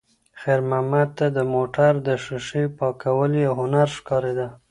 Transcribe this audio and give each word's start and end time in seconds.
خیر 0.41 0.59
محمد 0.69 1.09
ته 1.17 1.25
د 1.37 1.39
موټر 1.53 1.91
د 2.07 2.09
ښیښې 2.23 2.63
پاکول 2.77 3.31
یو 3.45 3.53
هنر 3.61 3.87
ښکارېده. 3.97 4.47